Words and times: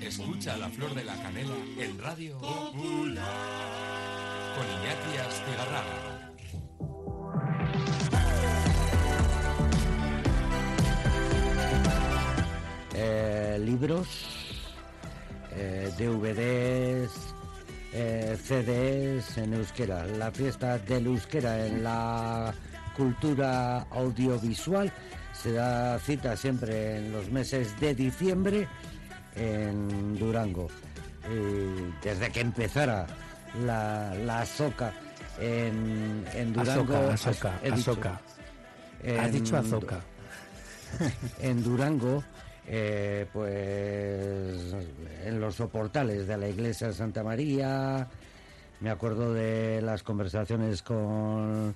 Escucha 0.00 0.58
la 0.58 0.68
flor 0.68 0.94
de 0.94 1.04
la 1.04 1.14
canela 1.22 1.54
en 1.78 1.98
Radio 1.98 2.38
Popular 2.38 3.24
con 4.54 4.66
Iñaki 4.66 5.16
Astigarraga. 5.16 6.32
Eh, 12.94 13.58
libros, 13.64 14.08
eh, 15.52 15.90
DVDs, 15.96 17.33
eh, 17.94 18.36
CDs 18.42 19.38
en 19.38 19.54
euskera. 19.54 20.04
La 20.06 20.30
fiesta 20.30 20.78
del 20.78 21.06
euskera 21.06 21.64
en 21.64 21.84
la 21.84 22.52
cultura 22.96 23.86
audiovisual 23.90 24.92
se 25.32 25.52
da 25.52 25.98
cita 25.98 26.36
siempre 26.36 26.96
en 26.96 27.12
los 27.12 27.30
meses 27.30 27.78
de 27.80 27.94
diciembre 27.94 28.68
en 29.36 30.18
Durango. 30.18 30.68
Y 31.30 32.04
desde 32.04 32.30
que 32.30 32.40
empezara 32.40 33.06
la, 33.64 34.12
la 34.14 34.44
soca 34.44 34.92
en, 35.40 36.24
en 36.34 36.52
Durango. 36.52 36.96
Azoka, 37.10 37.58
dicho, 37.62 37.74
Azoka. 37.74 38.20
Has 39.18 39.26
en 39.26 39.32
dicho 39.32 39.56
Azoka. 39.56 40.00
en 41.40 41.62
Durango, 41.62 42.24
eh, 42.66 43.26
pues 43.32 44.74
en 45.24 45.40
los 45.40 45.54
soportales 45.54 46.26
de 46.26 46.36
la 46.36 46.48
iglesia 46.48 46.88
de 46.88 46.94
Santa 46.94 47.22
María, 47.22 48.08
me 48.80 48.90
acuerdo 48.90 49.32
de 49.32 49.80
las 49.82 50.02
conversaciones 50.02 50.82
con 50.82 51.74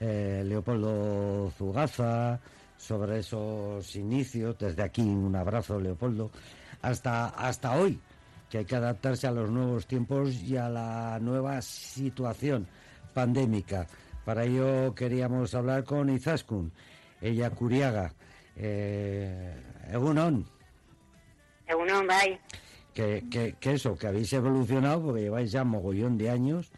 eh, 0.00 0.42
Leopoldo 0.44 1.52
Zugaza 1.56 2.40
sobre 2.76 3.20
esos 3.20 3.96
inicios, 3.96 4.58
desde 4.58 4.82
aquí 4.82 5.02
un 5.02 5.34
abrazo 5.34 5.80
Leopoldo, 5.80 6.30
hasta, 6.82 7.28
hasta 7.28 7.76
hoy, 7.76 7.98
que 8.50 8.58
hay 8.58 8.64
que 8.64 8.76
adaptarse 8.76 9.26
a 9.26 9.32
los 9.32 9.50
nuevos 9.50 9.86
tiempos 9.86 10.34
y 10.42 10.56
a 10.56 10.68
la 10.68 11.18
nueva 11.20 11.62
situación 11.62 12.66
pandémica. 13.14 13.86
Para 14.24 14.44
ello 14.44 14.94
queríamos 14.94 15.54
hablar 15.54 15.84
con 15.84 16.10
Izaskun, 16.10 16.72
ella 17.20 17.50
Curiaga, 17.50 18.12
eh, 18.56 19.54
Egunon, 19.92 20.46
Egunon, 21.66 22.06
bai. 22.06 22.38
que, 22.94 23.22
que, 23.30 23.54
que 23.60 23.72
eso, 23.72 23.96
que 23.96 24.06
habéis 24.06 24.32
evolucionado 24.32 25.02
porque 25.02 25.22
lleváis 25.22 25.50
ya 25.52 25.64
mogollón 25.64 26.18
de 26.18 26.30
años, 26.30 26.70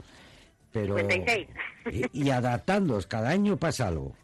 pero... 0.73 0.97
56. 0.97 1.49
Y, 1.93 2.25
y 2.25 2.31
adaptándoos, 2.31 3.07
cada 3.07 3.31
año 3.31 3.57
pasa 3.57 3.89
algo. 3.89 4.15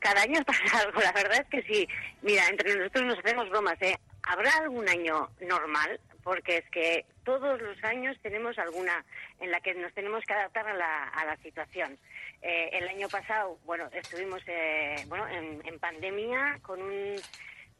Cada 0.00 0.22
año 0.22 0.40
pasa 0.46 0.80
algo, 0.80 1.00
la 1.00 1.12
verdad 1.12 1.40
es 1.40 1.48
que 1.48 1.62
sí. 1.72 1.88
Mira, 2.22 2.46
entre 2.48 2.74
nosotros 2.76 3.04
nos 3.04 3.18
hacemos 3.18 3.48
bromas, 3.50 3.80
¿eh? 3.80 3.96
¿Habrá 4.22 4.50
algún 4.62 4.88
año 4.88 5.28
normal? 5.40 6.00
Porque 6.22 6.58
es 6.58 6.70
que 6.70 7.04
todos 7.24 7.60
los 7.60 7.82
años 7.84 8.16
tenemos 8.22 8.58
alguna 8.58 9.04
en 9.40 9.50
la 9.50 9.60
que 9.60 9.74
nos 9.74 9.92
tenemos 9.92 10.24
que 10.24 10.32
adaptar 10.32 10.66
a 10.66 10.74
la, 10.74 11.08
a 11.08 11.24
la 11.26 11.36
situación. 11.38 11.98
Eh, 12.40 12.70
el 12.72 12.88
año 12.88 13.08
pasado, 13.08 13.58
bueno, 13.66 13.88
estuvimos 13.92 14.42
eh, 14.46 14.96
bueno 15.08 15.28
en, 15.28 15.60
en 15.66 15.78
pandemia 15.78 16.58
con 16.62 16.80
un 16.80 17.16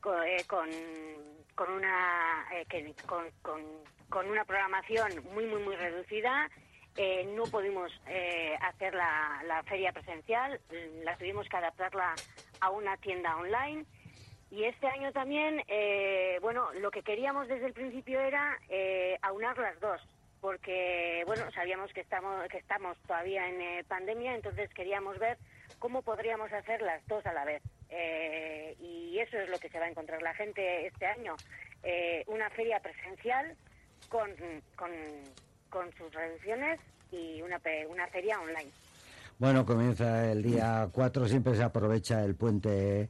co- 0.05 0.23
eh, 0.23 0.45
con, 0.47 0.69
con 1.55 1.73
una 1.73 2.47
eh, 2.53 2.67
que- 2.69 2.95
con, 3.07 3.31
con, 3.41 3.63
con 4.11 4.31
una 4.31 4.45
programación 4.45 5.25
muy 5.33 5.47
muy 5.47 5.63
muy 5.63 5.77
reducida 5.77 6.51
eh, 6.97 7.25
no 7.35 7.49
pudimos 7.49 7.91
eh, 8.07 8.55
hacer 8.61 8.95
la, 8.95 9.43
la 9.47 9.63
feria 9.65 9.93
presencial, 9.93 10.61
la 11.03 11.17
tuvimos 11.17 11.49
que 11.49 11.57
adaptarla 11.57 12.21
a 12.61 12.71
una 12.71 12.97
tienda 12.99 13.37
online. 13.37 13.85
Y 14.51 14.63
este 14.65 14.87
año 14.87 15.11
también, 15.11 15.61
eh, 15.67 16.39
bueno, 16.41 16.73
lo 16.75 16.93
que 16.93 17.03
queríamos 17.03 17.49
desde 17.49 17.67
el 17.67 17.73
principio 17.73 18.21
era 18.21 18.57
eh, 18.69 19.19
aunar 19.23 19.59
las 19.59 19.81
dos, 19.81 20.01
porque, 20.41 21.25
bueno, 21.27 21.51
sabíamos 21.51 21.93
que 21.93 22.03
estamos, 22.03 22.47
que 22.49 22.59
estamos 22.59 22.97
todavía 23.09 23.49
en 23.49 23.85
pandemia, 23.87 24.37
entonces 24.37 24.71
queríamos 24.75 25.19
ver 25.19 25.39
cómo 25.81 26.03
podríamos 26.03 26.53
hacer 26.53 26.81
las 26.83 27.05
dos 27.09 27.27
a 27.27 27.33
la 27.33 27.45
vez. 27.45 27.63
Eh, 27.91 28.77
y 28.81 29.19
eso 29.19 29.39
es 29.39 29.49
lo 29.49 29.59
que 29.59 29.69
se 29.69 29.79
va 29.79 29.87
a 29.87 29.89
encontrar 29.91 30.21
la 30.23 30.35
gente 30.35 30.87
este 30.87 31.07
año, 31.07 31.35
eh, 31.83 32.25
una 32.27 32.51
feria 32.51 32.81
presencial 32.81 33.55
con, 34.09 34.31
con, 34.77 34.91
con 35.71 35.93
sus 35.97 36.13
reducciones 36.13 36.81
y 37.13 37.41
una, 37.43 37.59
pe- 37.59 37.87
una 37.87 38.07
feria 38.09 38.41
online. 38.41 38.71
Bueno, 39.39 39.65
comienza 39.67 40.31
el 40.31 40.43
día 40.43 40.89
4, 40.93 41.29
siempre 41.29 41.55
se 41.57 41.63
aprovecha 41.63 42.25
el 42.25 42.35
puente 42.35 43.09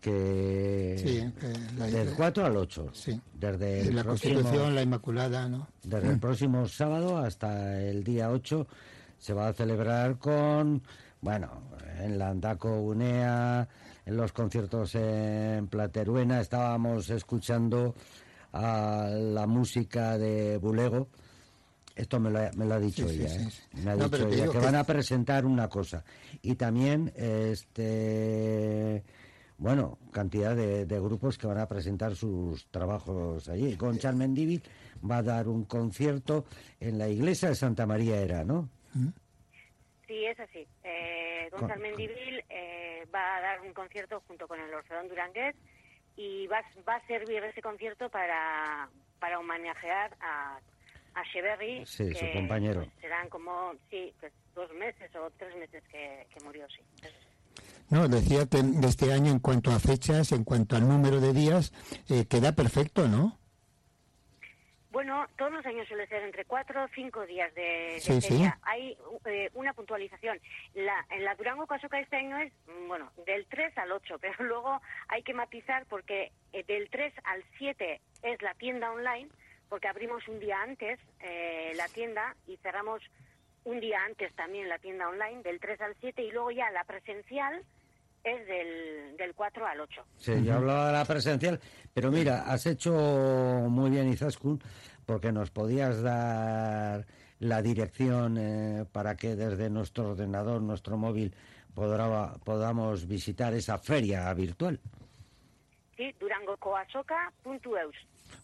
que... 0.00 0.96
Sí, 0.98 1.18
eh, 1.46 1.52
la- 1.78 1.86
del 1.86 2.14
4 2.14 2.46
al 2.46 2.56
8. 2.56 2.90
Sí. 2.94 3.20
Desde 3.32 3.80
el, 3.80 3.94
la 3.96 4.02
próximo, 4.02 4.34
Constitución, 4.34 4.74
la 4.74 4.82
Inmaculada, 4.82 5.48
¿no? 5.48 5.68
desde 5.82 6.08
el 6.10 6.18
próximo 6.20 6.66
sábado 6.68 7.18
hasta 7.18 7.80
el 7.80 8.02
día 8.04 8.30
8 8.30 8.66
se 9.18 9.32
va 9.34 9.48
a 9.48 9.52
celebrar 9.52 10.18
con, 10.18 10.82
bueno, 11.20 11.62
en 12.00 12.18
la 12.18 12.28
Andaco 12.30 12.80
Unea, 12.80 13.68
en 14.06 14.16
los 14.16 14.32
conciertos 14.32 14.94
en 14.94 15.68
Plateruena, 15.68 16.40
estábamos 16.40 17.08
escuchando 17.10 17.94
a 18.52 19.08
la 19.10 19.46
música 19.46 20.18
de 20.18 20.56
Bulego. 20.58 21.08
Esto 21.94 22.18
me 22.20 22.30
lo, 22.30 22.38
ha- 22.38 22.50
me 22.56 22.64
lo 22.64 22.74
ha 22.74 22.80
dicho 22.80 23.06
Sí, 23.08 23.16
ella, 23.20 23.28
sí, 23.28 23.40
¿eh? 23.42 23.48
Me 23.84 23.90
ha 23.92 23.96
No, 23.96 24.08
dicho 24.08 24.26
ella 24.28 24.46
que 24.46 24.52
que- 24.52 24.58
van 24.58 24.74
a 24.76 24.84
presentar 24.84 25.44
una 25.44 25.68
cosa. 25.68 26.04
Y 26.40 26.54
también, 26.54 27.12
este, 27.16 29.02
bueno, 29.58 29.98
cantidad 30.10 30.56
de, 30.56 30.86
de 30.86 31.00
grupos 31.00 31.36
que 31.38 31.46
van 31.46 31.58
a 31.58 31.66
presentar 31.68 32.16
sus 32.16 32.66
trabajos 32.70 33.48
allí. 33.48 33.76
Con 33.76 33.98
Mendívil 34.16 34.62
va 35.08 35.18
a 35.18 35.22
dar 35.22 35.48
un 35.48 35.64
concierto 35.64 36.44
en 36.80 36.98
la 36.98 37.08
iglesia 37.08 37.50
de 37.50 37.54
Santa 37.54 37.86
María 37.86 38.20
Era, 38.20 38.42
¿no? 38.44 38.68
Sí, 40.06 40.24
es 40.26 40.38
así. 40.40 40.66
Eh, 40.82 41.48
Con- 41.50 41.60
Gonzalo 41.60 41.80
Mendivil 41.82 42.44
eh, 42.48 43.06
va 43.14 43.36
a 43.36 43.40
dar 43.40 43.60
un 43.60 43.72
concierto 43.72 44.22
junto 44.26 44.46
con 44.48 44.60
el 44.60 44.72
Orfeón 44.74 45.08
Durangués 45.08 45.54
y 46.16 46.46
va, 46.48 46.62
va 46.86 46.96
a 46.96 47.06
servir 47.06 47.42
ese 47.44 47.62
concierto 47.62 48.10
para, 48.10 48.88
para 49.18 49.38
homenajear 49.38 50.16
a, 50.20 50.58
a 51.14 51.22
Sheberry. 51.32 51.86
Sí, 51.86 52.12
su 52.14 52.20
que, 52.20 52.32
compañero. 52.32 52.80
pues, 52.84 52.90
serán 53.00 53.28
como, 53.28 53.72
sí, 53.90 54.12
pues, 54.20 54.32
dos 54.54 54.70
meses 54.74 55.14
o 55.16 55.30
tres 55.38 55.54
meses 55.56 55.82
que, 55.90 56.26
que 56.32 56.40
murió, 56.40 56.66
sí. 56.68 56.82
No, 57.88 58.08
decía 58.08 58.46
que 58.46 58.62
de 58.62 58.86
este 58.88 59.12
año, 59.12 59.30
en 59.30 59.38
cuanto 59.38 59.70
a 59.70 59.78
fechas, 59.78 60.32
en 60.32 60.44
cuanto 60.44 60.76
al 60.76 60.88
número 60.88 61.20
de 61.20 61.32
días, 61.32 61.72
eh, 62.08 62.26
queda 62.26 62.52
perfecto, 62.52 63.06
¿no? 63.06 63.38
Bueno, 64.92 65.26
todos 65.38 65.50
los 65.52 65.64
años 65.64 65.88
suele 65.88 66.06
ser 66.06 66.22
entre 66.22 66.44
cuatro 66.44 66.84
o 66.84 66.88
cinco 66.88 67.24
días 67.26 67.52
de, 67.54 67.62
de 67.94 68.00
Sí, 68.00 68.20
sí. 68.20 68.28
feria. 68.28 68.58
Hay 68.62 68.96
eh, 69.24 69.50
una 69.54 69.72
puntualización. 69.72 70.38
La, 70.74 71.04
en 71.10 71.24
la 71.24 71.34
Durango 71.34 71.66
Casoca 71.66 71.98
este 71.98 72.16
año 72.16 72.36
es, 72.36 72.52
mm, 72.66 72.88
bueno, 72.88 73.10
del 73.24 73.46
3 73.46 73.76
al 73.78 73.90
8, 73.90 74.18
pero 74.20 74.44
luego 74.44 74.82
hay 75.08 75.22
que 75.22 75.32
matizar 75.32 75.86
porque 75.86 76.30
eh, 76.52 76.62
del 76.64 76.90
3 76.90 77.14
al 77.24 77.42
7 77.56 78.00
es 78.22 78.42
la 78.42 78.52
tienda 78.54 78.92
online, 78.92 79.30
porque 79.70 79.88
abrimos 79.88 80.28
un 80.28 80.38
día 80.40 80.60
antes 80.60 81.00
eh, 81.20 81.72
la 81.74 81.88
tienda 81.88 82.36
y 82.46 82.58
cerramos 82.58 83.02
un 83.64 83.80
día 83.80 84.04
antes 84.04 84.30
también 84.34 84.68
la 84.68 84.78
tienda 84.78 85.08
online, 85.08 85.42
del 85.42 85.58
3 85.58 85.80
al 85.80 85.96
7, 86.00 86.20
y 86.22 86.32
luego 86.32 86.50
ya 86.50 86.70
la 86.70 86.84
presencial 86.84 87.64
es 88.24 88.46
del, 88.46 89.16
del 89.16 89.34
4 89.34 89.66
al 89.66 89.80
8. 89.80 90.02
Sí, 90.18 90.32
yo 90.44 90.54
hablaba 90.56 90.88
de 90.88 90.92
la 90.92 91.04
presencial, 91.04 91.60
pero 91.92 92.10
mira, 92.10 92.42
has 92.42 92.66
hecho 92.66 92.92
muy 93.68 93.90
bien, 93.90 94.08
Izaskun, 94.12 94.60
porque 95.06 95.32
nos 95.32 95.50
podías 95.50 96.00
dar 96.02 97.04
la 97.40 97.62
dirección 97.62 98.36
eh, 98.38 98.84
para 98.92 99.16
que 99.16 99.34
desde 99.34 99.68
nuestro 99.70 100.10
ordenador, 100.10 100.62
nuestro 100.62 100.96
móvil, 100.96 101.34
podrá- 101.74 102.34
podamos 102.44 103.08
visitar 103.08 103.52
esa 103.54 103.78
feria 103.78 104.32
virtual. 104.34 104.78
Sí, 105.96 106.14
durangocoasoca.eus. 106.20 107.96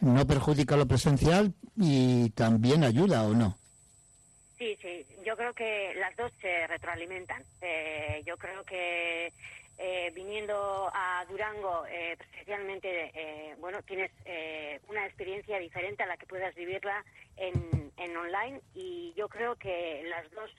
no 0.01 0.27
perjudica 0.27 0.77
lo 0.77 0.87
presencial 0.87 1.55
y 1.77 2.31
también 2.31 2.85
ayuda, 2.85 3.23
¿o 3.25 3.35
no? 3.35 3.57
Sí, 4.59 4.77
sí, 4.83 5.07
yo 5.25 5.37
creo 5.37 5.55
que 5.55 5.95
las 5.99 6.17
dos 6.17 6.33
se 6.41 6.67
retroalimentan. 6.67 7.43
Eh, 7.61 8.23
yo 8.27 8.37
creo 8.37 8.65
que 8.65 9.33
eh, 9.79 10.11
viniendo 10.15 10.91
a 10.93 11.25
Durango 11.29 11.87
eh, 11.89 12.17
presencialmente, 12.19 13.13
eh, 13.15 13.55
bueno, 13.61 13.81
tienes 13.83 14.11
eh, 14.25 14.81
una 14.89 15.07
experiencia 15.07 15.59
diferente 15.61 16.03
a 16.03 16.07
la 16.07 16.17
que 16.17 16.27
puedas 16.27 16.55
vivirla 16.57 17.05
en, 17.37 17.93
en 17.97 18.17
online 18.17 18.61
y 18.75 19.15
yo 19.17 19.29
creo 19.29 19.55
que 19.55 20.03
las 20.09 20.29
dos 20.33 20.51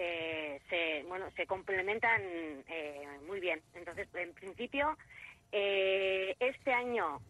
eh, 0.00 0.60
se, 0.68 1.02
bueno, 1.08 1.30
se 1.32 1.46
complementan 1.46 2.22
muy 3.26 3.40
bien. 3.40 3.60
Entonces, 3.74 4.08
en 4.14 4.32
principio, 4.32 4.96
este 5.50 6.72
año 6.72 7.20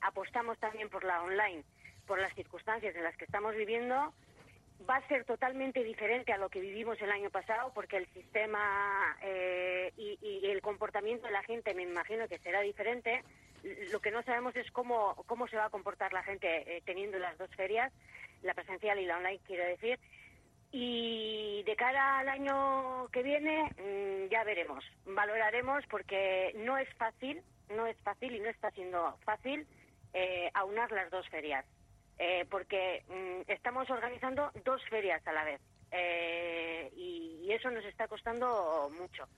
apostamos 0.00 0.58
también 0.58 0.88
por 0.88 1.04
la 1.04 1.22
online, 1.22 1.62
por 2.06 2.18
las 2.18 2.34
circunstancias 2.34 2.94
en 2.96 3.04
las 3.04 3.16
que 3.16 3.24
estamos 3.24 3.54
viviendo 3.54 4.12
va 4.88 4.96
a 4.96 5.08
ser 5.08 5.24
totalmente 5.24 5.82
diferente 5.82 6.32
a 6.32 6.38
lo 6.38 6.48
que 6.48 6.60
vivimos 6.60 7.00
el 7.00 7.10
año 7.10 7.30
pasado 7.30 7.72
porque 7.74 7.96
el 7.96 8.06
sistema 8.12 9.16
eh, 9.22 9.92
y, 9.96 10.46
el 10.46 10.60
comportamiento 10.60 11.26
de 11.26 11.32
la 11.32 11.42
gente 11.42 11.74
me 11.74 11.82
imagino 11.82 12.28
que 12.28 12.38
será 12.38 12.60
diferente. 12.60 13.22
Lo 13.90 14.00
que 14.00 14.10
no 14.10 14.22
sabemos 14.22 14.54
es 14.56 14.70
cómo, 14.70 15.14
cómo 15.26 15.46
se 15.46 15.56
va 15.56 15.66
a 15.66 15.70
comportar 15.70 16.12
la 16.12 16.22
gente 16.22 16.76
eh, 16.76 16.82
teniendo 16.84 17.18
las 17.18 17.38
dos 17.38 17.50
ferias, 17.56 17.92
la 18.42 18.54
presencial 18.54 18.98
y 18.98 19.06
la 19.06 19.16
online, 19.16 19.40
quiero 19.46 19.64
decir. 19.64 19.98
Y 20.72 21.62
de 21.64 21.76
cara 21.76 22.20
al 22.20 22.28
año 22.28 23.08
que 23.12 23.22
viene 23.22 23.64
mm, 23.64 24.30
ya 24.30 24.42
veremos, 24.42 24.82
valoraremos 25.04 25.84
porque 25.90 26.54
no 26.64 26.78
es 26.78 26.88
fácil, 26.94 27.42
no 27.76 27.86
es 27.86 27.96
fácil 27.98 28.34
y 28.34 28.40
no 28.40 28.48
está 28.48 28.70
siendo 28.70 29.16
fácil 29.24 29.66
eh, 30.14 30.50
aunar 30.54 30.90
las 30.92 31.10
dos 31.10 31.28
ferias. 31.28 31.64
Eh, 32.18 32.46
porque 32.50 33.04
mm, 33.08 33.50
estamos 33.50 33.88
organizando 33.90 34.50
dos 34.64 34.82
ferias 34.88 35.26
a 35.26 35.32
la 35.32 35.44
vez 35.44 35.60
eh, 35.90 36.90
y, 36.96 37.50
eso 37.50 37.70
nos 37.70 37.84
está 37.84 38.08
costando 38.08 38.90
mucho. 38.98 39.28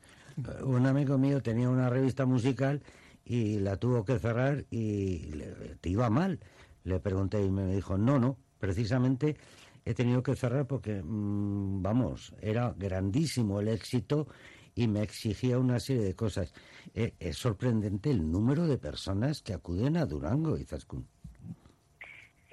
Un 0.64 0.86
amigo 0.86 1.18
mío 1.18 1.42
tenía 1.42 1.68
una 1.68 1.90
revista 1.90 2.26
musical 2.26 2.80
y 3.24 3.58
la 3.58 3.76
tuvo 3.76 4.04
que 4.04 4.20
cerrar 4.20 4.64
y 4.70 5.32
te 5.80 5.88
iba 5.88 6.08
mal. 6.10 6.38
Le 6.84 7.00
pregunté 7.00 7.42
y 7.42 7.50
me 7.50 7.66
dijo, 7.74 7.98
no, 7.98 8.20
no, 8.20 8.36
precisamente 8.60 9.36
he 9.84 9.94
tenido 9.94 10.22
que 10.22 10.34
cerrar 10.34 10.66
porque, 10.66 11.02
mm, 11.02 11.82
vamos, 11.82 12.34
era 12.40 12.74
grandísimo 12.76 13.60
el 13.60 13.68
éxito 13.68 14.26
y 14.74 14.88
me 14.88 15.02
exigía 15.02 15.58
una 15.58 15.78
serie 15.78 16.02
de 16.02 16.16
cosas. 16.16 16.52
Eh, 16.94 17.14
es 17.18 17.36
sorprendente 17.36 18.10
el 18.10 18.30
número 18.30 18.66
de 18.66 18.78
personas 18.78 19.42
que 19.42 19.54
acuden 19.54 19.96
a 19.96 20.06
Durango, 20.06 20.56
y 20.58 20.64
Zaskun. 20.64 21.06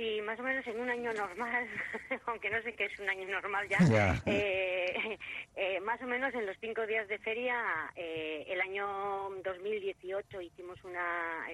Sí, 0.02 0.20
más 0.24 0.40
o 0.40 0.42
menos 0.42 0.66
en 0.66 0.80
un 0.80 0.90
año 0.90 1.14
normal, 1.14 1.68
aunque 2.26 2.50
no 2.50 2.60
sé 2.64 2.74
qué 2.74 2.86
es 2.86 3.00
un 3.00 3.08
año 3.08 3.28
normal 3.28 3.68
ya, 3.70 4.20
eh, 4.26 5.20
eh, 5.56 5.80
más 5.82 6.02
o 6.02 6.08
menos 6.08 6.34
en 6.34 6.48
los 6.48 6.58
cinco 6.60 6.88
días 6.88 7.08
de 7.08 7.20
feria, 7.20 7.56
eh, 7.96 8.44
el 8.48 8.60
año 8.62 9.30
2018 9.44 10.42
hicimos 10.42 10.84
una, 10.84 11.46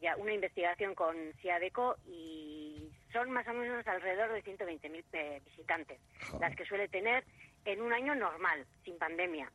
ya, 0.00 0.16
una 0.16 0.32
investigación 0.32 0.94
con 0.94 1.16
CIADECO 1.40 1.96
y 2.06 2.90
son 3.12 3.30
más 3.30 3.46
o 3.48 3.52
menos 3.52 3.86
alrededor 3.86 4.32
de 4.32 4.44
120.000 4.44 5.44
visitantes, 5.44 5.98
las 6.40 6.54
que 6.54 6.64
suele 6.64 6.88
tener 6.88 7.24
en 7.64 7.82
un 7.82 7.92
año 7.92 8.14
normal, 8.14 8.66
sin 8.84 8.98
pandemia. 8.98 9.50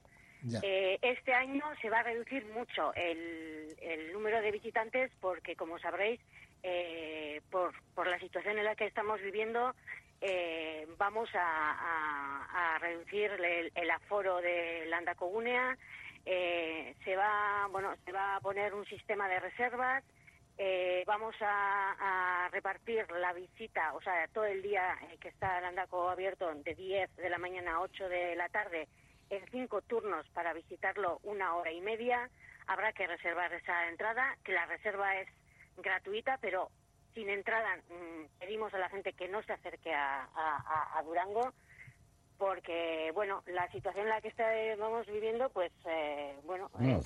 este 0.62 1.33
año 1.33 1.63
se 1.81 1.89
va 1.89 2.00
a 2.00 2.03
reducir 2.03 2.45
mucho 2.47 2.94
el, 2.94 3.75
el 3.81 4.13
número 4.13 4.42
de 4.42 4.51
visitantes 4.51 5.12
porque, 5.19 5.56
como 5.56 5.80
sabréis, 5.80 6.19
eh, 6.68 7.42
por, 7.51 7.74
por 7.94 8.07
la 8.07 8.19
situación 8.19 8.57
en 8.57 8.65
la 8.65 8.75
que 8.75 8.86
estamos 8.88 9.21
viviendo, 9.21 9.75
eh, 10.21 10.88
vamos 10.97 11.30
a, 11.36 12.77
reducir 12.80 13.31
el, 13.75 13.92
aforo 13.92 14.42
de 14.42 14.86
Landa 14.88 15.15
Cogunea. 15.15 15.77
Eh, 16.25 16.95
se 17.03 17.15
va, 17.15 17.68
bueno, 17.71 17.94
se 18.03 18.12
va 18.12 18.36
a 18.36 18.39
poner 18.39 18.74
un 18.74 18.86
sistema 18.86 19.27
de 19.27 19.39
reservas. 19.39 20.03
Vamos 21.06 21.36
a, 21.42 22.50
repartir 22.52 23.10
la 23.12 23.34
visita, 23.34 23.94
o 23.94 24.02
sea, 24.02 24.28
todo 24.30 24.46
el 24.46 24.62
día 24.62 24.98
que 25.19 25.28
está 25.28 25.60
Landaco 25.60 26.10
abierto 26.10 26.54
de 26.54 26.74
10 26.74 27.16
de 27.18 27.30
la 27.30 27.38
mañana 27.38 27.75
a 27.75 27.81
8 27.81 28.07
de 28.07 28.36
la 28.36 28.48
tarde 28.50 28.88
en 29.30 29.44
cinco 29.52 29.81
turnos 29.81 30.28
para 30.30 30.54
visitarlo 30.54 31.19
una 31.24 31.56
hora 31.56 31.72
y 31.72 31.81
media. 31.81 32.30
Habrá 32.68 32.94
que 32.94 33.07
reservar 33.07 33.54
esa 33.54 33.90
entrada, 33.90 34.38
que 34.44 34.54
la 34.54 34.66
reserva 34.66 35.18
es 35.18 35.28
gratuita, 35.78 36.38
pero 36.42 36.69
sin 37.13 37.30
entrada 37.30 37.78
mm, 37.90 38.40
pedimos 38.40 38.74
a 38.74 38.80
la 38.80 38.90
gente 38.90 39.13
que 39.13 39.28
no 39.28 39.42
se 39.44 39.54
acerque 39.54 39.94
a, 39.94 41.02
Durango 41.04 41.54
porque 42.37 43.11
bueno 43.13 43.43
la 43.47 43.69
situación 43.71 44.05
en 44.05 44.09
la 44.09 44.21
que 44.21 44.27
estamos 44.29 45.05
viviendo 45.07 45.49
pues 45.49 45.71
eh, 45.85 46.35
bueno 46.45 46.69
eh, 46.79 46.99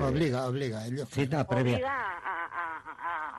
obliga 0.00 0.46
obliga 0.46 0.80
cita 1.06 1.46
previa. 1.46 1.74
Obliga 1.74 2.20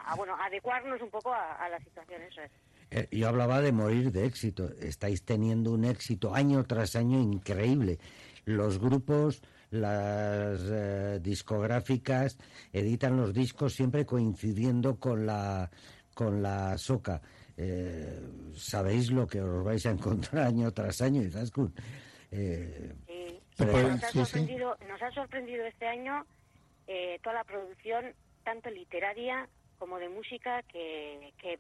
a, 0.08 0.16
bueno 0.16 0.36
adecuarnos 0.42 1.02
un 1.02 1.10
poco 1.10 1.34
a, 1.34 1.68
la 1.70 1.80
situación 1.80 2.22
eso 2.24 2.42
es. 2.42 2.52
Eh, 2.92 3.08
yo 3.12 3.28
hablaba 3.28 3.62
de 3.62 3.72
morir 3.72 4.12
de 4.12 4.26
éxito. 4.26 4.70
Estáis 4.80 5.24
teniendo 5.24 5.72
un 5.72 5.86
éxito 5.86 6.34
año 6.34 6.64
tras 6.64 6.96
año 6.96 7.20
increíble. 7.20 8.00
Los 8.46 8.80
grupos 8.80 9.42
las 9.72 10.62
eh, 10.64 11.20
discográficas 11.22 12.38
editan 12.72 13.18
los 13.18 13.34
discos 13.34 13.74
siempre 13.74 14.06
coincidiendo 14.06 14.98
con 15.00 15.26
la 15.26 15.70
con 16.14 16.42
la 16.42 16.78
soca. 16.78 17.22
Eh, 17.58 18.20
sabéis 18.54 19.12
lo 19.12 19.28
que 19.28 19.40
os 19.40 19.64
vais 19.64 19.86
a 19.86 19.92
encontrar 19.92 20.48
año 20.52 20.72
tras 20.72 21.02
año, 21.02 21.22
Izaskun. 21.22 21.74
Eh, 22.32 22.94
nos, 23.58 24.04
ha 24.04 24.12
sorprendido, 24.12 24.78
nos 24.88 25.02
ha 25.02 25.12
sorprendido 25.12 25.66
este 25.66 25.88
año 25.88 26.26
eh, 26.88 27.20
toda 27.24 27.36
la 27.36 27.44
producción, 27.44 28.14
tanto 28.44 28.70
literaria 28.70 29.48
como 29.78 30.00
de 30.00 30.10
música, 30.10 30.64
que, 30.64 31.34
que, 31.38 31.58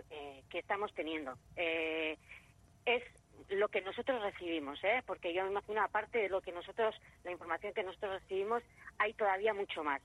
que 0.50 0.60
estamos 0.60 0.94
teniendo. 0.94 1.38
es 1.56 3.04
lo 3.50 3.68
que 3.68 3.82
nosotros 3.82 4.22
recibimos, 4.22 4.82
¿eh? 4.84 5.04
porque 5.06 5.34
yo 5.34 5.44
me 5.44 5.52
imagino, 5.52 5.84
aparte 5.84 6.20
de 6.20 6.30
lo 6.30 6.42
que 6.42 6.52
nosotros, 6.52 6.96
la 7.24 7.32
información 7.32 7.74
que 7.74 7.84
nosotros 7.84 8.22
recibimos, 8.22 8.64
hay 8.98 9.14
todavía 9.14 9.54
mucho 9.54 9.84
más. 9.84 10.02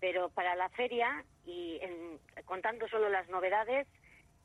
Pero 0.00 0.28
para 0.28 0.54
la 0.54 0.68
feria, 0.70 1.24
y 1.46 1.80
contando 2.44 2.86
solo 2.88 3.08
las 3.08 3.28
novedades, 3.28 3.86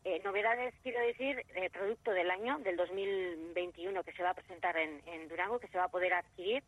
eh, 0.03 0.21
novedades 0.23 0.73
quiero 0.81 0.99
decir, 1.01 1.45
eh, 1.55 1.69
producto 1.69 2.11
del 2.11 2.31
año, 2.31 2.57
del 2.59 2.77
2021, 2.77 4.03
que 4.03 4.13
se 4.13 4.23
va 4.23 4.29
a 4.31 4.35
presentar 4.35 4.77
en, 4.77 5.01
en 5.07 5.27
Durango, 5.27 5.59
que 5.59 5.67
se 5.67 5.77
va 5.77 5.83
a 5.85 5.89
poder 5.89 6.13
adquirir, 6.13 6.63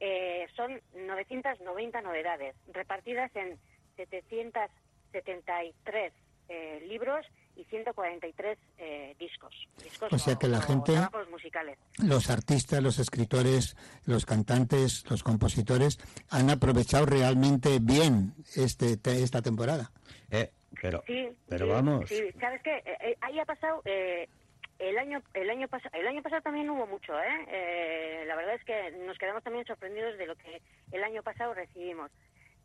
eh, 0.00 0.48
son 0.56 0.80
990 0.94 2.02
novedades, 2.02 2.56
repartidas 2.72 3.30
en 3.36 3.58
773 3.96 6.12
eh, 6.48 6.84
libros 6.88 7.24
y 7.56 7.64
143 7.64 8.58
eh, 8.78 9.14
discos, 9.18 9.54
discos. 9.82 10.12
O 10.12 10.18
sea 10.18 10.36
que 10.36 10.48
la 10.48 10.60
gente, 10.60 10.92
musicales. 11.30 11.78
los 11.98 12.30
artistas, 12.30 12.82
los 12.82 12.98
escritores, 12.98 13.76
los 14.06 14.26
cantantes, 14.26 15.04
los 15.08 15.22
compositores 15.22 15.98
han 16.30 16.50
aprovechado 16.50 17.06
realmente 17.06 17.78
bien 17.80 18.34
este 18.56 18.98
esta 19.04 19.40
temporada. 19.40 19.92
Eh, 20.30 20.50
pero, 20.80 21.02
pero 21.48 21.66
vamos. 21.68 22.08
Sí, 22.08 22.30
sabes 22.40 22.62
qué, 22.62 22.82
eh, 22.84 23.16
ahí 23.20 23.38
ha 23.38 23.44
pasado. 23.44 23.82
el 23.84 24.98
año 24.98 25.22
el 25.34 25.50
año 25.50 25.68
pasado 25.68 25.90
el 25.94 26.06
año 26.06 26.22
pasado 26.22 26.42
también 26.42 26.68
hubo 26.70 26.86
mucho 26.86 27.12
eh 27.20 28.24
la 28.26 28.34
verdad 28.34 28.54
es 28.54 28.64
que 28.64 28.90
nos 29.06 29.16
quedamos 29.18 29.42
también 29.44 29.64
sorprendidos 29.64 30.18
de 30.18 30.26
lo 30.26 30.34
que 30.34 30.60
el 30.90 31.04
año 31.04 31.22
pasado 31.22 31.54
recibimos 31.54 32.10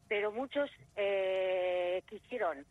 pero 0.07 0.31
muchos 0.31 0.71
quisieron 2.07 2.65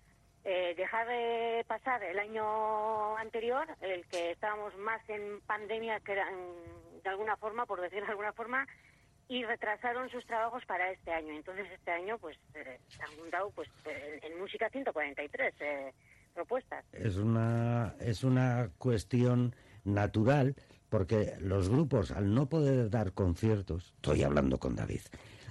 eh, 0.49 0.75
dejar 0.77 1.09
de 1.09 1.65
pasar 1.67 2.05
el 2.05 2.21
año 2.21 3.17
anterior, 3.17 3.67
el 3.81 4.07
que 4.07 4.31
estábamos 4.31 4.77
más 4.77 5.01
en 5.09 5.41
pandemia 5.41 5.99
que 5.99 6.15
de 6.15 7.11
alguna 7.11 7.37
forma, 7.37 7.67
por 7.67 7.81
decir 7.81 8.05
de 8.05 8.11
alguna 8.11 8.33
forma, 8.33 8.65
y 9.29 9.45
retrasaron 9.45 10.09
sus 10.11 10.25
trabajos 10.27 10.65
para 10.67 10.91
este 10.91 11.13
año. 11.13 11.33
Entonces 11.33 11.67
este 11.73 11.91
año 11.91 12.19
pues 12.19 12.37
eh, 12.55 12.79
han 13.01 13.17
juntado 13.19 13.51
pues 13.51 13.69
en, 14.23 14.39
música 14.39 14.69
143 14.71 15.55
eh, 15.61 15.93
propuestas. 16.35 16.85
Es 16.93 17.17
una 17.17 17.95
es 18.01 18.25
una 18.25 18.71
cuestión 18.79 19.55
natural 19.85 20.55
porque 20.89 21.35
los 21.41 21.69
grupos 21.69 22.13
al 22.13 22.33
no 22.33 22.49
poder 22.49 22.91
dar 22.91 23.13
conciertos, 23.13 23.93
estoy 23.97 24.23
hablando 24.23 24.59
con 24.59 24.77
David, 24.77 25.01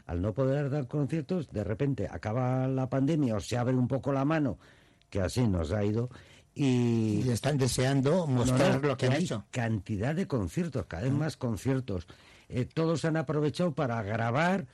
al 0.06 0.22
no 0.22 0.34
poder 0.34 0.70
dar 0.70 0.88
conciertos, 0.88 1.52
de 1.52 1.64
repente 1.64 2.08
acaba 2.10 2.68
la 2.68 2.90
pandemia 2.90 3.36
o 3.36 3.40
se 3.40 3.58
abre 3.58 3.76
un 3.76 3.88
poco 3.88 4.14
la 4.14 4.24
mano 4.24 4.58
que 5.10 5.22
así 5.22 5.48
nos 5.48 5.72
ha 5.72 5.84
ido. 5.84 6.10
Y, 6.58 7.30
están 7.30 7.58
deseando 7.58 8.28
mostrar 8.28 8.84
lo 8.84 8.96
que, 8.96 9.08
han 9.08 9.14
hecho. 9.14 9.44
Cantidad 9.52 10.16
de 10.16 10.26
conciertos, 10.26 10.86
cada 10.86 11.04
vez 11.04 11.12
más 11.12 11.36
conciertos. 11.36 12.08
Eh, 12.48 12.66
todos 12.66 13.04
han 13.04 13.18
aprovechado 13.18 13.74
para 13.74 14.02
grabar, 14.04 14.66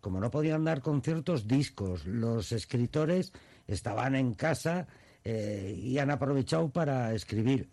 como 0.00 0.18
no 0.18 0.32
podían 0.32 0.64
dar 0.64 0.82
conciertos, 0.82 1.46
discos. 1.46 2.06
Los 2.06 2.50
escritores 2.50 3.32
estaban 3.68 4.16
en 4.16 4.34
casa 4.34 4.88
eh, 5.24 5.78
y 5.80 5.98
han 5.98 6.10
aprovechado 6.10 6.70
para 6.70 7.14
escribir. 7.14 7.70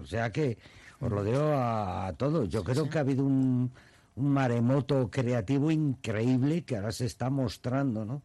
O 0.00 0.06
sea 0.06 0.30
que 0.30 0.58
os 1.00 1.10
lo 1.10 1.24
digo 1.24 1.52
a, 1.54 2.14
todos. 2.16 2.48
Yo 2.48 2.62
creo 2.62 2.88
que 2.88 2.98
ha 2.98 3.00
habido 3.00 3.24
un, 3.24 3.72
un 4.14 4.30
maremoto 4.30 5.10
creativo 5.10 5.72
increíble 5.72 6.62
que 6.62 6.76
ahora 6.76 6.92
se 6.92 7.06
está 7.06 7.30
mostrando, 7.30 8.04
¿no? 8.04 8.22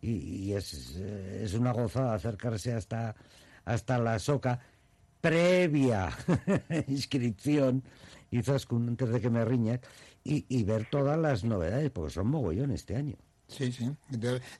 y, 0.00 0.52
es, 0.52 0.96
eh, 0.98 1.42
es, 1.44 1.54
una 1.54 1.72
gozada 1.72 2.14
acercarse 2.14 2.72
hasta, 2.72 3.16
hasta 3.68 3.98
la 3.98 4.18
soca 4.18 4.60
previa 5.20 6.10
inscripción 6.88 7.82
Izaskun, 8.30 8.88
antes 8.88 9.08
de 9.10 9.20
que 9.20 9.30
me 9.30 9.44
riñas, 9.44 9.80
y, 10.24 10.62
ver 10.64 10.86
todas 10.90 11.18
las 11.18 11.42
novedades, 11.44 11.90
porque 11.90 12.12
son 12.12 12.28
mogollón 12.28 12.70
este 12.72 12.96
año. 12.96 13.16
Sí, 13.46 13.72
sí. 13.72 13.90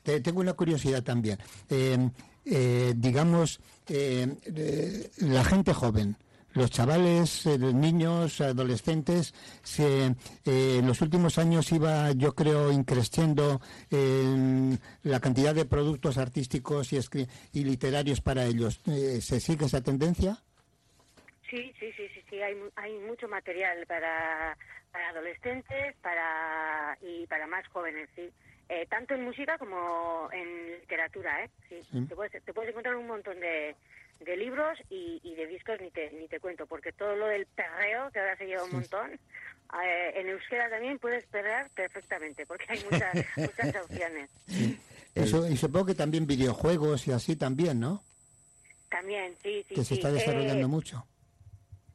Te- 0.02 0.20
tengo 0.22 0.40
una 0.40 0.54
curiosidad 0.54 1.02
también. 1.02 1.38
Eh, 1.68 2.10
eh, 2.46 2.94
digamos, 2.96 3.60
eh, 3.88 4.34
eh, 4.44 5.10
la 5.18 5.44
gente 5.44 5.74
joven, 5.74 6.16
los 6.58 6.70
chavales, 6.70 7.46
eh, 7.46 7.58
los 7.58 7.72
niños, 7.72 8.40
adolescentes, 8.40 9.32
se, 9.62 10.06
eh, 10.06 10.76
en 10.78 10.86
los 10.86 11.00
últimos 11.00 11.38
años 11.38 11.70
iba, 11.72 12.12
yo 12.12 12.34
creo, 12.34 12.70
increciendo 12.72 13.60
en 13.90 14.78
la 15.02 15.20
cantidad 15.20 15.54
de 15.54 15.64
productos 15.64 16.18
artísticos 16.18 16.92
y, 16.92 16.98
y 17.52 17.64
literarios 17.64 18.20
para 18.20 18.44
ellos. 18.44 18.80
Eh, 18.86 19.20
¿Se 19.20 19.40
sigue 19.40 19.66
esa 19.66 19.82
tendencia? 19.82 20.42
Sí, 21.48 21.72
sí, 21.80 21.92
sí, 21.96 22.08
sí, 22.14 22.22
sí, 22.28 22.42
hay, 22.42 22.54
hay 22.76 22.98
mucho 22.98 23.26
material 23.28 23.86
para, 23.86 24.56
para 24.92 25.08
adolescentes 25.08 25.96
para 26.02 26.98
y 27.00 27.26
para 27.26 27.46
más 27.46 27.66
jóvenes, 27.68 28.08
sí. 28.14 28.30
Eh, 28.68 28.86
tanto 28.90 29.14
en 29.14 29.24
música 29.24 29.56
como 29.56 30.28
en 30.30 30.80
literatura, 30.80 31.42
¿eh? 31.42 31.50
Sí. 31.70 31.80
Sí. 31.90 32.04
Te, 32.06 32.14
puedes, 32.14 32.44
te 32.44 32.52
puedes 32.52 32.70
encontrar 32.70 32.96
un 32.96 33.06
montón 33.06 33.40
de, 33.40 33.74
de 34.20 34.36
libros 34.36 34.78
y, 34.90 35.20
y 35.22 35.34
de 35.34 35.46
discos, 35.46 35.80
ni 35.80 35.90
te, 35.90 36.10
ni 36.12 36.28
te 36.28 36.40
cuento, 36.40 36.66
porque 36.66 36.92
todo 36.92 37.14
lo 37.16 37.26
del 37.26 37.46
perreo, 37.46 38.10
que 38.10 38.18
ahora 38.20 38.36
se 38.36 38.46
lleva 38.46 38.64
un 38.64 38.72
montón, 38.72 39.12
eh, 39.82 40.12
en 40.16 40.28
euskera 40.28 40.68
también 40.70 40.98
puedes 40.98 41.24
perrear 41.26 41.68
perfectamente, 41.70 42.46
porque 42.46 42.64
hay 42.68 42.84
muchas, 42.90 43.14
muchas 43.36 43.76
opciones. 43.84 44.30
Eso, 45.14 45.48
y 45.48 45.56
supongo 45.56 45.86
que 45.86 45.94
también 45.94 46.26
videojuegos 46.26 47.06
y 47.08 47.12
así 47.12 47.36
también, 47.36 47.80
¿no? 47.80 48.02
También, 48.88 49.36
sí, 49.42 49.64
sí, 49.68 49.74
que 49.74 49.82
se 49.82 49.88
sí. 49.88 49.94
está 49.94 50.10
desarrollando 50.10 50.64
Eh, 50.64 50.68
mucho. 50.68 51.06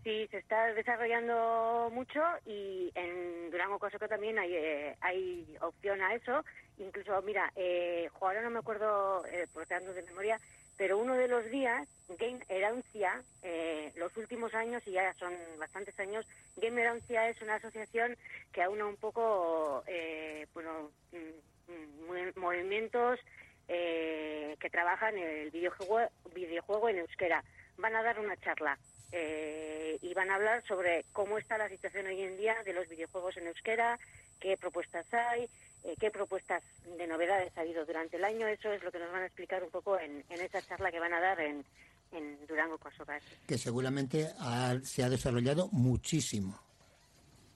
Sí, 0.03 0.27
se 0.31 0.37
está 0.37 0.73
desarrollando 0.73 1.89
mucho 1.93 2.21
y 2.45 2.91
en 2.93 3.49
Durango 3.51 3.79
Cosoco 3.79 4.05
también 4.09 4.37
hay, 4.37 4.53
eh, 4.53 4.95
hay 4.99 5.47
opción 5.61 6.01
a 6.01 6.13
eso. 6.13 6.43
Incluso, 6.77 7.21
mira, 7.21 7.51
eh, 7.55 8.09
jo, 8.11 8.27
ahora 8.27 8.41
no 8.41 8.49
me 8.49 8.59
acuerdo, 8.59 9.25
eh, 9.27 9.47
porque 9.53 9.75
ando 9.75 9.93
de 9.93 10.03
memoria, 10.03 10.37
pero 10.77 10.97
uno 10.97 11.15
de 11.15 11.27
los 11.27 11.45
días, 11.49 11.87
Game 12.17 12.39
Erancia, 12.49 13.21
eh, 13.41 13.91
los 13.95 14.15
últimos 14.17 14.53
años, 14.53 14.83
y 14.85 14.91
ya 14.91 15.13
son 15.15 15.33
bastantes 15.59 15.97
años, 15.99 16.25
Game 16.57 16.81
Erancia 16.81 17.29
es 17.29 17.41
una 17.41 17.55
asociación 17.55 18.17
que 18.51 18.63
aúna 18.63 18.85
un 18.85 18.97
poco, 18.97 19.83
eh, 19.87 20.47
bueno, 20.53 20.91
mm, 21.11 21.71
mm, 21.71 22.39
movimientos 22.39 23.19
eh, 23.67 24.57
que 24.59 24.69
trabajan 24.69 25.17
el 25.17 25.49
videojuego, 25.51 26.09
videojuego 26.33 26.89
en 26.89 26.97
euskera. 26.99 27.43
Van 27.77 27.95
a 27.95 28.03
dar 28.03 28.19
una 28.19 28.37
charla 28.37 28.77
eh, 29.11 29.97
y 30.01 30.13
van 30.13 30.29
a 30.29 30.35
hablar 30.35 30.63
sobre 30.67 31.05
cómo 31.13 31.37
está 31.37 31.57
la 31.57 31.69
situación 31.69 32.07
hoy 32.07 32.21
en 32.21 32.37
día 32.37 32.55
de 32.65 32.73
los 32.73 32.87
videojuegos 32.89 33.37
en 33.37 33.47
euskera, 33.47 33.99
qué 34.39 34.57
propuestas 34.57 35.05
hay, 35.13 35.47
eh, 35.83 35.95
qué 35.99 36.11
propuestas 36.11 36.63
de 36.97 37.07
novedades 37.07 37.51
ha 37.57 37.61
habido 37.61 37.85
durante 37.85 38.17
el 38.17 38.23
año. 38.23 38.47
Eso 38.47 38.71
es 38.71 38.83
lo 38.83 38.91
que 38.91 38.99
nos 38.99 39.11
van 39.11 39.23
a 39.23 39.25
explicar 39.25 39.63
un 39.63 39.69
poco 39.71 39.99
en, 39.99 40.23
en 40.29 40.41
esa 40.41 40.61
charla 40.61 40.91
que 40.91 40.99
van 40.99 41.13
a 41.13 41.19
dar 41.19 41.39
en, 41.41 41.63
en 42.11 42.45
Durango 42.47 42.77
Kosovar. 42.77 43.21
que 43.47 43.57
seguramente 43.57 44.29
ha- 44.39 44.77
se 44.83 45.03
ha 45.03 45.09
desarrollado 45.09 45.67
muchísimo. 45.71 46.59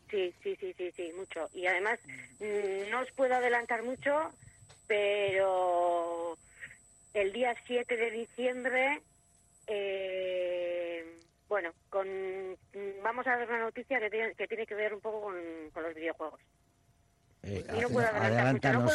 Sí, 0.09 0.33
sí, 0.41 0.55
sí, 0.59 0.73
sí, 0.77 0.91
sí, 0.95 1.11
mucho. 1.17 1.49
Y 1.53 1.65
además, 1.67 1.99
mm, 2.39 2.89
no 2.89 3.01
os 3.01 3.11
puedo 3.11 3.35
adelantar 3.35 3.83
mucho, 3.83 4.31
pero 4.87 6.37
el 7.13 7.33
día 7.33 7.53
7 7.65 7.97
de 7.97 8.11
diciembre, 8.11 9.01
eh, 9.67 11.05
bueno, 11.49 11.71
con, 11.89 12.07
vamos 13.03 13.27
a 13.27 13.35
dar 13.37 13.47
una 13.49 13.59
noticia 13.63 13.99
que 13.99 14.09
tiene, 14.09 14.33
que 14.35 14.47
tiene 14.47 14.65
que 14.65 14.75
ver 14.75 14.93
un 14.93 15.01
poco 15.01 15.21
con, 15.21 15.35
con 15.73 15.83
los 15.83 15.93
videojuegos. 15.93 16.39
Eh, 17.43 17.63
Y 17.77 17.81
no 17.81 17.89
puedo 17.89 18.07
no 18.11 18.19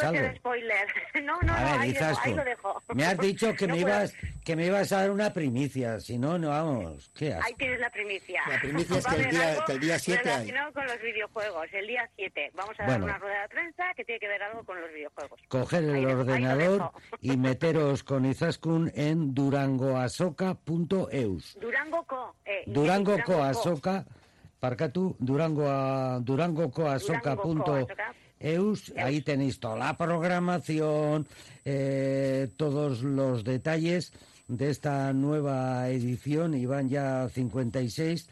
algo. 0.08 0.36
spoiler. 0.36 0.86
No, 1.22 1.38
no, 1.42 1.52
A 1.54 1.60
no, 1.60 1.70
ver, 1.72 1.80
ahí, 1.80 1.92
dejo, 1.92 2.04
Izaskun, 2.04 2.30
ahí 2.32 2.36
lo 2.36 2.44
dejo. 2.44 2.82
me 2.94 3.04
has 3.06 3.16
dicho 3.18 3.54
que 3.54 3.66
No 3.68 3.76
me 3.76 3.82
puedo- 3.82 3.94
ibas 3.96 4.12
que 4.44 4.56
me 4.56 4.66
ibas 4.66 4.90
a 4.92 5.00
dar 5.02 5.10
una 5.12 5.32
primicia, 5.32 6.00
si 6.00 6.18
no, 6.18 6.36
no 6.38 6.48
vamos. 6.48 7.10
¿Qué 7.14 7.32
haces? 7.32 7.46
Ahí 7.46 7.54
tienes 7.54 7.78
la 7.80 7.90
primicia. 7.90 8.42
La 8.48 8.60
primicia 8.60 8.98
es 8.98 9.06
que 9.14 9.14
el 9.22 9.30
día- 9.30 9.50
algo 9.52 9.64
que 9.64 9.72
el 9.72 9.80
día 9.80 9.98
7 9.98 10.20
hay. 10.20 10.24
Relacionado 10.50 10.72
con 10.72 10.84
los 10.86 11.00
videojuegos, 11.00 11.66
el 11.72 11.86
día 11.86 12.10
7. 12.16 12.50
Vamos 12.54 12.74
a 12.78 12.82
dar 12.82 12.90
Bueno. 12.90 13.04
una 13.06 13.18
rueda 13.18 13.42
de 13.42 13.48
prensa 13.48 13.84
que 13.96 14.04
tiene 14.04 14.18
que 14.20 14.28
ver 14.28 14.42
algo 14.42 14.64
con 14.64 14.80
los 14.80 14.92
videojuegos. 14.92 15.40
Coger 15.48 15.84
el 15.84 15.94
ahí 15.94 16.04
ordenador 16.04 16.90
y 17.20 17.36
meteros 17.36 18.02
con 18.02 18.24
Izaskun 18.26 18.90
en 18.96 19.32
durangoasoca.eus. 19.34 21.58
Durango 21.60 22.04
Co. 22.06 22.34
Eh, 22.44 22.64
Durango 22.66 23.16
Co. 23.24 23.32
Coasoca, 23.34 24.04
parcatu, 24.60 25.16
Durango 25.20 25.68
a 25.70 26.18
durangocoasoca.eus, 28.42 28.92
ahí 28.96 29.20
tenéis 29.22 29.58
toda 29.60 29.76
la 29.76 29.96
programación, 29.96 31.26
eh, 31.64 32.48
todos 32.56 33.02
los 33.02 33.44
detalles 33.44 34.12
de 34.48 34.70
esta 34.70 35.12
nueva 35.12 35.88
edición, 35.88 36.54
y 36.54 36.66
van 36.66 36.88
ya 36.88 37.28
56 37.28 38.28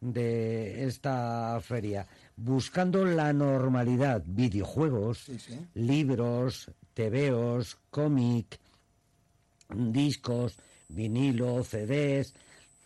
de 0.00 0.84
esta 0.86 1.60
feria. 1.62 2.06
Buscando 2.36 3.04
la 3.04 3.32
normalidad, 3.32 4.22
videojuegos, 4.26 5.18
Sí, 5.18 5.38
sí. 5.38 5.58
libros, 5.74 6.70
tebeos, 6.94 7.78
cómic, 7.90 8.58
discos, 9.74 10.56
vinilo, 10.88 11.62
CDs, 11.62 12.34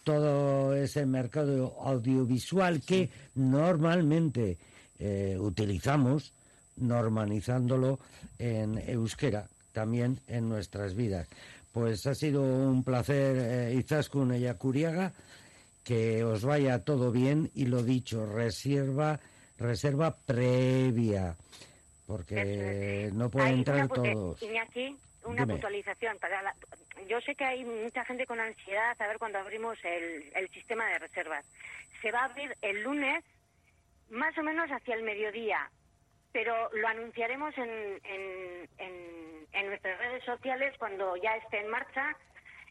todo 0.05 0.75
ese 0.75 1.07
mercado 1.07 1.75
audiovisual 1.81 2.81
que 2.81 3.11
normalmente 3.35 4.59
eh, 4.99 5.37
utilizamos, 5.41 6.33
normalizándolo 6.77 7.99
en 8.39 8.79
euskera, 8.89 9.47
también 9.73 10.21
en 10.29 10.49
nuestras 10.49 10.95
vidas. 10.95 11.29
Pues 11.73 12.07
ha 12.07 12.15
sido 12.15 12.43
un 12.43 12.83
placer, 12.85 13.37
eh, 13.39 13.75
Izaskun 13.75 14.33
Eyakuriaga, 14.33 15.13
que 15.85 16.25
os 16.25 16.45
vaya 16.45 16.79
todo 16.85 17.13
bien 17.13 17.51
y 17.55 17.67
lo 17.67 17.83
dicho, 17.83 18.27
reserva, 18.27 19.21
reserva 19.59 20.17
previa, 20.17 21.37
porque 22.07 23.11
no 23.13 23.31
pueden 23.31 23.49
Hay 23.49 23.59
entrar 23.59 23.89
todos. 23.89 24.43
Iñaki, 24.43 24.97
una 25.25 25.43
Dime. 25.43 25.55
puntualización. 25.55 26.17
para 26.19 26.43
la- 26.43 26.55
Yo 27.09 27.21
sé 27.21 27.35
que 27.35 27.45
hay 27.45 27.65
mucha 27.65 28.05
gente 28.05 28.27
con 28.27 28.41
ansiedad 28.41 28.97
a 29.01 29.07
ver 29.07 29.19
cuando 29.19 29.39
abrimos 29.39 29.77
el, 29.85 30.25
el 30.35 30.49
sistema 30.51 30.87
de 30.89 30.99
reservas. 30.99 31.45
Se 32.03 32.11
va 32.11 32.21
a 32.21 32.25
abrir 32.25 32.57
el 32.63 32.83
lunes, 32.83 33.23
más 34.11 34.37
o 34.39 34.43
menos 34.43 34.69
hacia 34.71 34.95
el 34.95 35.03
mediodía, 35.03 35.71
pero 36.37 36.69
lo 36.75 36.87
anunciaremos 36.87 37.57
en, 37.57 37.71
en, 38.05 38.69
en- 39.55 39.67
nuestras 39.71 39.99
redes 39.99 40.23
sociales 40.23 40.75
cuando 40.79 41.17
ya 41.17 41.35
esté 41.37 41.61
en 41.61 41.71
marcha 41.71 42.15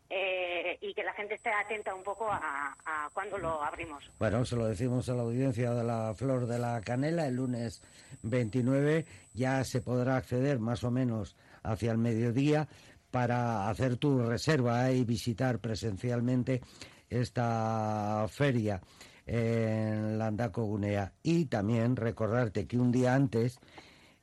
eh, 0.07 0.77
y 0.81 0.93
que 0.93 1.03
la 1.03 1.13
gente 1.13 1.33
esté 1.33 1.49
atenta 1.49 1.95
un 1.95 2.03
poco 2.03 2.31
a, 2.31 2.75
a 2.85 3.09
cuándo 3.11 3.39
lo 3.39 3.63
abrimos. 3.63 4.07
Bueno, 4.19 4.45
se 4.45 4.55
lo 4.55 4.67
decimos 4.67 5.09
a 5.09 5.15
la 5.15 5.23
audiencia 5.23 5.71
de 5.73 5.83
la 5.83 6.13
Flor 6.13 6.45
de 6.45 6.59
la 6.59 6.79
Canela, 6.81 7.25
el 7.25 7.37
lunes 7.37 7.81
29 8.21 9.03
ya 9.33 9.63
se 9.63 9.81
podrá 9.81 10.17
acceder 10.17 10.59
más 10.59 10.83
o 10.83 10.91
menos 10.91 11.35
hacia 11.63 11.91
el 11.91 11.97
mediodía 11.97 12.67
para 13.09 13.67
hacer 13.67 13.97
tu 13.97 14.19
reserva 14.29 14.91
y 14.91 15.03
visitar 15.05 15.57
presencialmente 15.57 16.61
esta 17.09 18.27
feria 18.29 18.79
en 19.25 20.17
Landaco 20.17 20.63
Gunea. 20.63 21.13
Y 21.23 21.45
también 21.45 21.95
recordarte 21.95 22.67
que 22.67 22.77
un 22.77 22.91
día 22.91 23.15
antes 23.15 23.59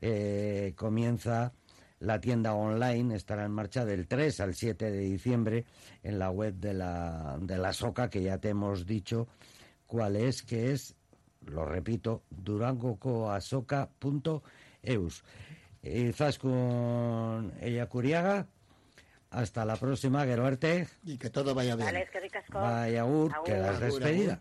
eh, 0.00 0.74
comienza 0.76 1.52
la 2.00 2.20
tienda 2.20 2.54
online, 2.54 3.14
estará 3.14 3.44
en 3.44 3.52
marcha 3.52 3.84
del 3.84 4.08
3 4.08 4.40
al 4.40 4.54
7 4.54 4.90
de 4.90 4.98
diciembre 4.98 5.64
en 6.02 6.18
la 6.18 6.30
web 6.30 6.54
de 6.54 6.74
la, 6.74 7.38
de 7.40 7.58
la 7.58 7.72
SOCA, 7.72 8.10
que 8.10 8.22
ya 8.22 8.38
te 8.38 8.48
hemos 8.48 8.86
dicho 8.86 9.28
cuál 9.86 10.16
es, 10.16 10.42
que 10.42 10.72
es, 10.72 10.96
lo 11.46 11.64
repito, 11.64 12.22
durangocoasoca.eus. 12.30 15.24
Izaskun 15.82 17.52
Eyakuriaga, 17.60 18.46
hasta 19.30 19.64
la 19.64 19.76
próxima, 19.76 20.24
Geroarte. 20.24 20.88
Y 21.04 21.18
que 21.18 21.30
todo 21.30 21.54
vaya 21.54 21.76
bien. 21.76 21.86
Vale, 21.86 22.02
es 22.02 22.10
que 22.10 22.20
ricasco. 22.20 22.58
Vaya, 22.58 23.02
Agur, 23.02 23.32
agur. 23.32 23.78
despedida. 23.78 24.40